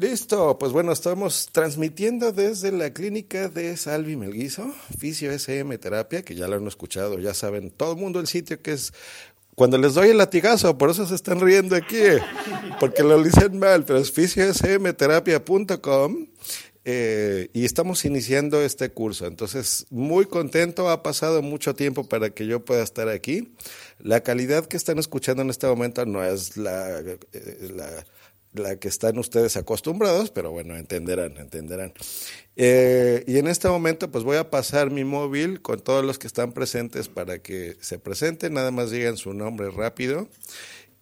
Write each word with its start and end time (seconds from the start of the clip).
Listo, 0.00 0.58
pues 0.58 0.72
bueno, 0.72 0.90
estamos 0.92 1.50
transmitiendo 1.52 2.32
desde 2.32 2.72
la 2.72 2.90
clínica 2.90 3.50
de 3.50 3.76
Salvi 3.76 4.16
Melguizo, 4.16 4.72
Fisio 4.98 5.30
SM 5.30 5.76
Terapia, 5.76 6.22
que 6.22 6.34
ya 6.34 6.48
lo 6.48 6.56
han 6.56 6.66
escuchado, 6.66 7.18
ya 7.18 7.34
saben 7.34 7.70
todo 7.70 7.92
el 7.92 7.98
mundo 7.98 8.18
el 8.18 8.26
sitio 8.26 8.62
que 8.62 8.72
es 8.72 8.94
cuando 9.54 9.76
les 9.76 9.92
doy 9.92 10.08
el 10.08 10.16
latigazo, 10.16 10.78
por 10.78 10.88
eso 10.88 11.06
se 11.06 11.14
están 11.14 11.38
riendo 11.38 11.76
aquí, 11.76 11.98
porque 12.80 13.02
lo 13.02 13.22
dicen 13.22 13.58
mal, 13.58 13.84
pero 13.84 13.98
es 13.98 14.10
fisiosmterapia.com 14.10 16.28
eh, 16.86 17.50
y 17.52 17.66
estamos 17.66 18.06
iniciando 18.06 18.62
este 18.62 18.88
curso. 18.88 19.26
Entonces, 19.26 19.84
muy 19.90 20.24
contento, 20.24 20.88
ha 20.88 21.02
pasado 21.02 21.42
mucho 21.42 21.74
tiempo 21.74 22.08
para 22.08 22.30
que 22.30 22.46
yo 22.46 22.64
pueda 22.64 22.82
estar 22.82 23.10
aquí. 23.10 23.52
La 23.98 24.22
calidad 24.22 24.64
que 24.64 24.78
están 24.78 24.98
escuchando 24.98 25.42
en 25.42 25.50
este 25.50 25.66
momento 25.66 26.06
no 26.06 26.24
es 26.24 26.56
la, 26.56 27.00
eh, 27.00 27.18
la 27.76 28.06
la 28.52 28.76
que 28.76 28.88
están 28.88 29.18
ustedes 29.18 29.56
acostumbrados, 29.56 30.30
pero 30.30 30.50
bueno, 30.50 30.76
entenderán, 30.76 31.36
entenderán. 31.36 31.92
Eh, 32.56 33.24
y 33.26 33.38
en 33.38 33.46
este 33.46 33.68
momento 33.68 34.10
pues 34.10 34.24
voy 34.24 34.36
a 34.36 34.50
pasar 34.50 34.90
mi 34.90 35.04
móvil 35.04 35.62
con 35.62 35.80
todos 35.80 36.04
los 36.04 36.18
que 36.18 36.26
están 36.26 36.52
presentes 36.52 37.08
para 37.08 37.38
que 37.38 37.76
se 37.80 37.98
presenten, 37.98 38.54
nada 38.54 38.70
más 38.70 38.90
digan 38.90 39.16
su 39.16 39.32
nombre 39.34 39.70
rápido 39.70 40.28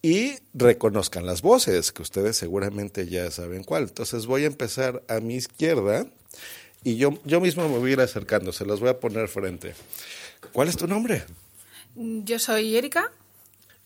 y 0.03 0.35
reconozcan 0.55 1.27
las 1.27 1.43
voces, 1.43 1.91
que 1.93 2.03
ustedes 2.03 2.37
seguramente 2.37 3.09
ya 3.09 3.31
saben 3.31 3.65
cuál. 3.65 3.85
Entonces 3.85 4.27
voy 4.27 4.45
a 4.45 4.47
empezar 4.47 5.03
a 5.09 5.21
mi 5.21 5.35
izquierda 5.35 6.07
y 6.85 6.97
yo, 6.97 7.19
yo 7.25 7.41
mismo 7.41 7.69
me 7.69 7.79
voy 7.79 7.91
a 7.91 7.93
ir 7.95 8.01
acercando, 8.01 8.53
se 8.53 8.65
los 8.65 8.81
voy 8.81 8.91
a 8.91 9.01
poner 9.01 9.29
frente. 9.29 9.75
¿Cuál 10.53 10.69
es 10.69 10.77
tu 10.77 10.87
nombre? 10.87 11.25
Yo 11.97 12.39
soy 12.39 12.77
Erika. 12.77 13.11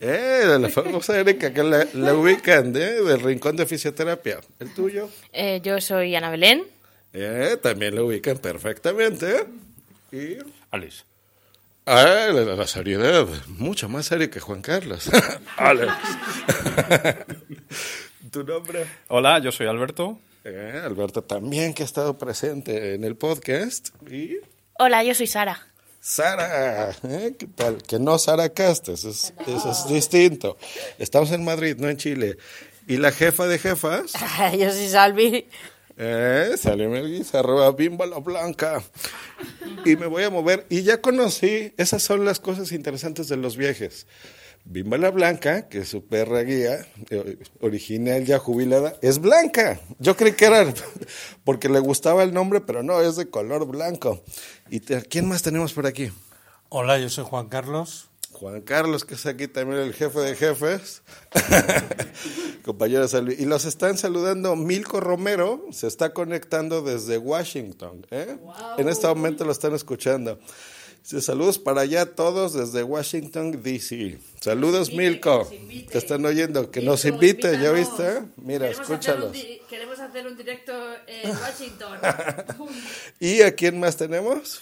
Eh, 0.04 0.58
la 0.58 0.68
famosa 0.68 1.16
Erika 1.16 1.54
que 1.54 1.62
la, 1.62 1.86
ubican 2.14 2.74
¿eh? 2.74 3.00
del 3.02 3.20
Rincón 3.20 3.54
de 3.54 3.66
Fisioterapia. 3.66 4.40
¿El 4.58 4.74
tuyo? 4.74 5.08
Eh, 5.32 5.60
yo 5.62 5.80
soy 5.80 6.16
Ana 6.16 6.28
Belén. 6.28 6.64
Eh, 7.12 7.56
también 7.62 7.94
la 7.94 8.02
ubican 8.02 8.38
perfectamente. 8.38 9.46
Y... 10.10 10.38
Alex. 10.72 11.04
Ah, 11.86 12.26
la, 12.32 12.56
la, 12.56 12.66
seriedad. 12.66 13.28
Mucho 13.46 13.88
más 13.88 14.06
serio 14.06 14.28
que 14.28 14.40
Juan 14.40 14.60
Carlos. 14.60 15.08
Alex. 15.56 15.92
¿Tu 18.32 18.42
nombre? 18.42 18.84
Hola, 19.06 19.38
yo 19.38 19.52
soy 19.52 19.68
Alberto. 19.68 20.18
Eh, 20.42 20.82
Alberto 20.84 21.22
también 21.22 21.74
que 21.74 21.84
ha 21.84 21.86
estado 21.86 22.18
presente 22.18 22.94
en 22.94 23.04
el 23.04 23.14
podcast. 23.14 23.90
Y... 24.10 24.38
Hola, 24.80 25.04
yo 25.04 25.14
soy 25.14 25.28
Sara. 25.28 25.71
Sara, 26.04 26.90
¿eh? 27.04 27.36
¿qué 27.38 27.46
tal? 27.46 27.80
Que 27.80 28.00
no 28.00 28.18
Sara 28.18 28.48
Castes, 28.48 29.04
eso 29.04 29.70
es 29.70 29.86
distinto. 29.86 30.58
Estamos 30.98 31.30
en 31.30 31.44
Madrid, 31.44 31.76
no 31.78 31.88
en 31.88 31.96
Chile. 31.96 32.38
¿Y 32.88 32.96
la 32.96 33.12
jefa 33.12 33.46
de 33.46 33.56
jefas? 33.60 34.12
Yo 34.58 34.72
soy 34.72 34.88
Salvi. 34.88 35.46
Eh, 35.96 36.54
Salvi 36.58 36.88
Melguiz, 36.88 37.32
arroba 37.36 37.70
bimba 37.70 38.04
la 38.06 38.18
blanca. 38.18 38.82
Y 39.84 39.94
me 39.94 40.06
voy 40.06 40.24
a 40.24 40.30
mover. 40.30 40.66
Y 40.70 40.82
ya 40.82 41.00
conocí, 41.00 41.72
esas 41.76 42.02
son 42.02 42.24
las 42.24 42.40
cosas 42.40 42.72
interesantes 42.72 43.28
de 43.28 43.36
los 43.36 43.56
viajes. 43.56 44.08
Bimba 44.64 44.96
la 44.96 45.10
Blanca, 45.10 45.68
que 45.68 45.78
es 45.78 45.88
su 45.88 46.06
perra 46.06 46.40
guía, 46.42 46.86
eh, 47.10 47.38
original 47.60 48.24
ya 48.24 48.38
jubilada, 48.38 48.96
es 49.02 49.18
blanca. 49.18 49.80
Yo 49.98 50.16
creí 50.16 50.32
que 50.32 50.46
era 50.46 50.72
porque 51.44 51.68
le 51.68 51.80
gustaba 51.80 52.22
el 52.22 52.32
nombre, 52.32 52.60
pero 52.60 52.82
no, 52.82 53.00
es 53.00 53.16
de 53.16 53.28
color 53.28 53.66
blanco. 53.66 54.22
¿Y 54.70 54.80
quién 54.80 55.28
más 55.28 55.42
tenemos 55.42 55.72
por 55.72 55.86
aquí? 55.86 56.10
Hola, 56.68 56.98
yo 56.98 57.08
soy 57.08 57.24
Juan 57.24 57.48
Carlos. 57.48 58.08
Juan 58.32 58.62
Carlos, 58.62 59.04
que 59.04 59.14
es 59.14 59.26
aquí 59.26 59.46
también 59.46 59.80
el 59.80 59.92
jefe 59.92 60.18
de 60.20 60.34
jefes, 60.34 61.02
compañero 62.64 63.06
de 63.06 63.36
Y 63.38 63.44
los 63.44 63.66
están 63.66 63.98
saludando 63.98 64.56
Milko 64.56 65.00
Romero, 65.00 65.64
se 65.70 65.86
está 65.86 66.12
conectando 66.12 66.82
desde 66.82 67.18
Washington. 67.18 68.06
¿eh? 68.10 68.38
En 68.78 68.88
este 68.88 69.06
momento 69.06 69.44
lo 69.44 69.52
están 69.52 69.74
escuchando. 69.74 70.40
Saludos 71.02 71.58
para 71.58 71.80
allá 71.80 72.06
todos 72.14 72.54
desde 72.54 72.84
Washington, 72.84 73.60
D.C. 73.62 74.18
Saludos, 74.40 74.92
Milko. 74.92 75.48
Te 75.90 75.98
están 75.98 76.24
oyendo. 76.24 76.70
Que 76.70 76.80
nos 76.80 77.04
invite, 77.04 77.58
¿ya 77.60 77.72
viste? 77.72 78.22
Mira, 78.36 78.70
escúchalos. 78.70 79.36
queremos 79.68 79.98
hacer 79.98 80.26
un 80.26 80.36
directo 80.36 80.72
en 81.06 81.30
Washington. 81.42 81.98
¿Y 83.18 83.42
a 83.42 83.54
quién 83.54 83.80
más 83.80 83.96
tenemos? 83.96 84.60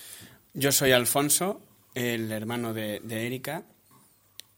Yo 0.55 0.73
soy 0.73 0.93
Alfonso, 0.93 1.61
el 1.95 2.33
hermano 2.33 2.73
de, 2.73 3.01
Erika. 3.09 3.65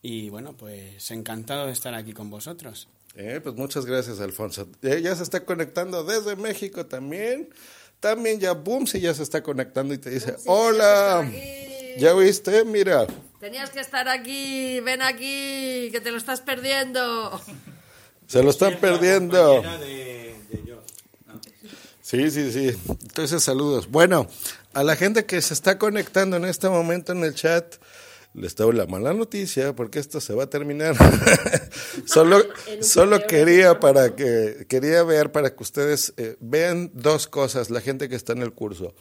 Y 0.01 0.31
bueno, 0.31 0.57
pues 0.57 1.11
encantado 1.11 1.67
de 1.67 1.73
estar 1.73 1.95
aquí 1.95 2.13
con 2.13 2.31
vosotros. 2.31 2.89
Eh, 3.17 3.41
pues 3.43 3.57
muchas 3.57 3.87
gracias, 3.87 4.21
Alfonso. 4.21 4.69
ya 4.81 5.15
se 5.17 5.23
está 5.23 5.45
conectando 5.45 6.05
desde 6.05 6.37
México 6.37 6.87
también. 6.87 7.51
También 8.01 8.41
ya 8.41 8.53
Boom, 8.53 8.87
si 8.87 9.01
ya 9.01 9.15
se 9.15 9.23
está 9.23 9.43
conectando 9.43 9.95
y 9.95 9.99
te 9.99 10.11
dice, 10.11 10.37
hola. 10.47 11.29
¿Ya 11.99 12.15
viste? 12.15 12.65
Mira. 12.65 13.07
Tenías 13.41 13.71
que 13.71 13.81
estar 13.81 14.09
aquí, 14.09 14.81
ven 14.81 15.03
aquí, 15.03 15.89
que 15.91 16.01
te 16.03 16.11
lo 16.11 16.19
estás 16.19 16.41
perdiendo. 16.41 17.41
Se 18.27 18.43
lo 18.43 18.51
están 18.51 18.79
perdiendo. 18.79 19.63
Sí, 22.01 22.31
sí, 22.31 22.53
sí. 22.53 22.79
Entonces, 22.89 23.43
saludos. 23.43 23.91
Bueno, 23.91 24.29
a 24.75 24.85
la 24.85 24.97
gente 24.97 25.27
que 25.27 25.41
se 25.43 25.55
está 25.55 25.79
conectando 25.79 26.37
en 26.37 26.45
este 26.45 26.69
momento 26.69 27.13
en 27.13 27.25
el 27.25 27.35
chat, 27.35 27.77
les 28.35 28.57
doy 28.57 28.75
la 28.75 28.87
mala 28.87 29.13
noticia 29.13 29.75
porque 29.75 29.99
esto 29.99 30.21
se 30.21 30.35
va 30.35 30.45
a 30.45 30.51
terminar. 30.51 30.97
solo 32.07 32.39
solo 32.81 33.27
quería 33.27 33.81
para 33.81 34.15
que 34.15 34.67
quería 34.69 35.03
ver 35.03 35.33
para 35.33 35.55
que 35.55 35.63
ustedes 35.63 36.15
eh, 36.17 36.37
vean 36.41 36.91
dos 36.95 37.27
cosas, 37.27 37.71
la 37.71 37.81
gente 37.81 38.09
que 38.09 38.17
está 38.17 38.33
en 38.33 38.43
el 38.43 38.53
curso. 38.53 38.95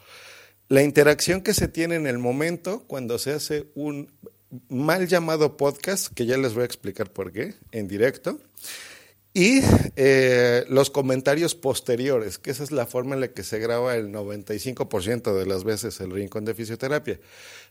La 0.72 0.82
interacción 0.82 1.42
que 1.42 1.52
se 1.52 1.68
tiene 1.68 1.96
en 1.96 2.06
el 2.06 2.16
momento 2.16 2.84
cuando 2.86 3.18
se 3.18 3.32
hace 3.32 3.66
un 3.74 4.10
mal 4.70 5.06
llamado 5.06 5.58
podcast, 5.58 6.10
que 6.14 6.24
ya 6.24 6.38
les 6.38 6.54
voy 6.54 6.62
a 6.62 6.64
explicar 6.64 7.12
por 7.12 7.30
qué, 7.30 7.52
en 7.72 7.88
directo, 7.88 8.40
y 9.34 9.60
eh, 9.96 10.64
los 10.70 10.88
comentarios 10.88 11.54
posteriores, 11.54 12.38
que 12.38 12.50
esa 12.50 12.64
es 12.64 12.70
la 12.70 12.86
forma 12.86 13.14
en 13.14 13.20
la 13.20 13.28
que 13.28 13.42
se 13.42 13.58
graba 13.58 13.96
el 13.96 14.10
95% 14.12 15.34
de 15.34 15.44
las 15.44 15.62
veces 15.62 16.00
el 16.00 16.10
rincón 16.10 16.46
de 16.46 16.54
fisioterapia, 16.54 17.20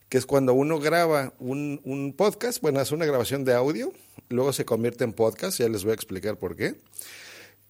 que 0.08 0.20
es 0.20 0.28
cuando 0.28 0.54
uno 0.54 0.80
graba 0.80 1.34
un, 1.40 1.82
un 1.84 2.14
podcast, 2.14 2.62
bueno, 2.62 2.82
hace 2.82 2.94
una 2.94 3.08
grabación 3.08 3.44
de 3.46 3.56
audio, 3.56 3.92
luego 4.30 4.54
se 4.54 4.64
convierte 4.64 5.06
en 5.06 5.14
podcast, 5.14 5.58
ya 5.58 5.68
les 5.70 5.84
voy 5.84 5.94
a 5.94 5.96
explicar 5.96 6.38
por 6.38 6.56
qué. 6.56 6.76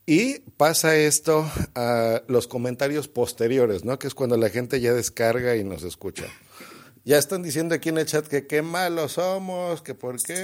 Y 0.06 0.40
pasa 0.58 0.96
esto 0.96 1.50
a 1.76 2.24
los 2.28 2.48
comentarios 2.48 3.08
posteriores, 3.08 3.86
¿no? 3.86 4.00
Que 4.00 4.08
es 4.08 4.16
cuando 4.16 4.38
la 4.38 4.50
gente 4.50 4.82
ya 4.82 4.94
descarga 4.94 5.56
y 5.56 5.64
nos 5.64 5.84
escucha. 5.84 6.26
Ya 7.04 7.18
están 7.18 7.44
diciendo 7.44 7.76
aquí 7.76 7.90
en 7.90 7.98
el 7.98 8.06
chat 8.06 8.28
que 8.28 8.48
qué 8.48 8.62
malos 8.62 9.14
somos, 9.14 9.82
que 9.82 9.96
por 9.96 10.22
qué. 10.22 10.44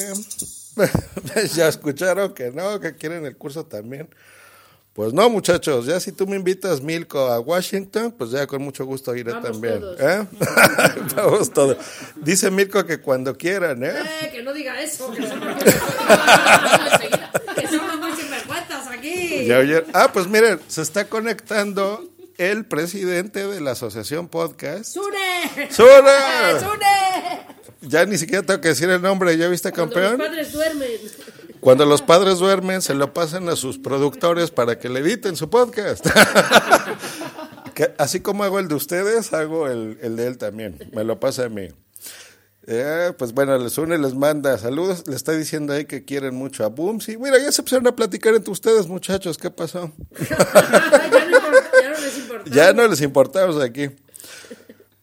ya 1.55 1.67
escucharon 1.67 2.33
que 2.33 2.51
no, 2.51 2.79
que 2.79 2.95
quieren 2.95 3.25
el 3.25 3.37
curso 3.37 3.65
también. 3.65 4.09
Pues 4.97 5.13
no, 5.13 5.29
muchachos, 5.29 5.85
ya 5.85 5.99
si 5.99 6.11
tú 6.11 6.25
me 6.25 6.37
invitas, 6.37 6.81
Milko, 6.81 7.27
a 7.27 7.39
Washington, 7.39 8.15
pues 8.17 8.31
ya 8.31 8.47
con 8.47 8.63
mucho 8.63 8.83
gusto 8.83 9.15
iré 9.15 9.31
también. 9.31 9.79
¿eh? 9.99 10.25
Vamos 11.15 11.53
todos. 11.53 11.77
Dice 12.15 12.49
Milko 12.49 12.83
que 12.83 12.99
cuando 12.99 13.37
quieran, 13.37 13.83
¿eh? 13.83 13.93
eh 13.93 14.31
que 14.31 14.41
no 14.41 14.53
diga 14.53 14.81
eso, 14.81 15.11
que 15.11 15.21
Ah, 19.93 20.11
pues 20.11 20.27
miren, 20.27 20.59
se 20.67 20.81
está 20.81 21.05
conectando 21.05 22.03
el 22.37 22.65
presidente 22.65 23.47
de 23.47 23.61
la 23.61 23.71
asociación 23.71 24.27
podcast. 24.27 24.85
¡Sune! 24.85 25.69
¡Sune! 25.71 26.59
¡Sune! 26.59 27.47
Ya 27.81 28.05
ni 28.05 28.17
siquiera 28.17 28.43
tengo 28.43 28.61
que 28.61 28.69
decir 28.69 28.89
el 28.89 29.01
nombre, 29.01 29.37
¿ya 29.37 29.47
viste 29.47 29.71
campeón? 29.71 30.17
Cuando 30.17 30.35
los 30.35 30.47
padres 30.47 30.51
duermen. 30.51 30.91
Cuando 31.59 31.85
los 31.85 32.01
padres 32.01 32.39
duermen, 32.39 32.81
se 32.81 32.93
lo 32.93 33.13
pasan 33.13 33.49
a 33.49 33.55
sus 33.55 33.77
productores 33.77 34.51
para 34.51 34.79
que 34.79 34.89
le 34.89 34.99
editen 34.99 35.35
su 35.35 35.49
podcast. 35.49 36.05
así 37.97 38.19
como 38.19 38.43
hago 38.43 38.59
el 38.59 38.67
de 38.67 38.75
ustedes, 38.75 39.33
hago 39.33 39.67
el, 39.67 39.97
el 40.01 40.15
de 40.15 40.27
él 40.27 40.37
también. 40.37 40.89
Me 40.93 41.03
lo 41.03 41.19
pasa 41.19 41.45
a 41.45 41.49
mí. 41.49 41.69
Eh, 42.69 43.13
pues 43.17 43.33
bueno, 43.33 43.57
les 43.57 43.77
une, 43.77 43.97
les 43.97 44.13
manda 44.13 44.57
saludos, 44.57 45.05
le 45.07 45.15
está 45.15 45.31
diciendo 45.31 45.71
ahí 45.71 45.85
que 45.85 46.03
quieren 46.03 46.35
mucho 46.35 46.65
a 46.65 46.67
Boom. 46.67 46.99
Sí, 46.99 47.15
mira, 47.17 47.39
ya 47.39 47.49
se 47.49 47.61
empezaron 47.61 47.87
a 47.87 47.95
platicar 47.95 48.35
entre 48.35 48.51
ustedes, 48.51 48.87
muchachos, 48.87 49.37
¿qué 49.37 49.49
pasó? 49.49 49.93
ya, 50.29 50.33
no, 51.29 51.97
les 52.01 52.17
importamos. 52.17 52.51
Ya 52.51 52.73
no 52.73 52.87
les 52.89 53.01
importamos 53.01 53.63
aquí. 53.63 53.89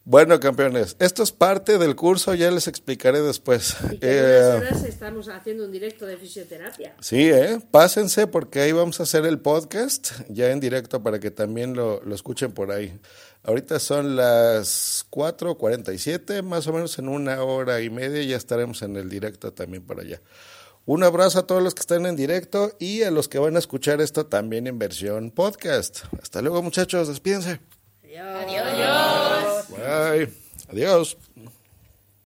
Bueno, 0.07 0.39
campeones, 0.39 0.95
esto 0.99 1.23
es 1.23 1.31
parte 1.31 1.79
del 1.79 1.95
curso, 1.95 2.35
ya 2.35 2.51
les 2.51 2.67
explicaré 2.67 3.23
después. 3.23 3.75
Y 3.91 3.97
eh, 4.01 4.53
horas 4.55 4.83
estamos 4.83 5.27
haciendo 5.29 5.65
un 5.65 5.71
directo 5.71 6.05
de 6.05 6.15
fisioterapia. 6.15 6.95
Sí, 7.01 7.31
¿eh? 7.31 7.59
Pásense 7.71 8.27
porque 8.27 8.61
ahí 8.61 8.71
vamos 8.71 8.99
a 8.99 9.03
hacer 9.03 9.25
el 9.25 9.39
podcast 9.39 10.11
ya 10.29 10.51
en 10.51 10.59
directo 10.59 11.01
para 11.01 11.19
que 11.19 11.31
también 11.31 11.73
lo, 11.73 12.03
lo 12.03 12.13
escuchen 12.13 12.51
por 12.51 12.71
ahí. 12.71 12.99
Ahorita 13.41 13.79
son 13.79 14.15
las 14.15 15.07
4.47, 15.09 16.43
más 16.43 16.67
o 16.67 16.73
menos 16.73 16.99
en 16.99 17.09
una 17.09 17.43
hora 17.43 17.81
y 17.81 17.89
media 17.89 18.21
ya 18.21 18.37
estaremos 18.37 18.83
en 18.83 18.97
el 18.97 19.09
directo 19.09 19.53
también 19.53 19.83
para 19.83 20.03
allá. 20.03 20.21
Un 20.85 21.03
abrazo 21.03 21.39
a 21.39 21.47
todos 21.47 21.63
los 21.63 21.73
que 21.73 21.81
están 21.81 22.05
en 22.05 22.15
directo 22.15 22.75
y 22.77 23.01
a 23.01 23.09
los 23.09 23.27
que 23.27 23.39
van 23.39 23.55
a 23.55 23.59
escuchar 23.59 24.01
esto 24.01 24.27
también 24.27 24.67
en 24.67 24.77
versión 24.77 25.31
podcast. 25.31 26.01
Hasta 26.21 26.43
luego 26.43 26.61
muchachos, 26.61 27.07
despídense. 27.07 27.59
Adiós. 28.03 29.44
Bye. 29.85 30.29
Adiós. 30.69 31.17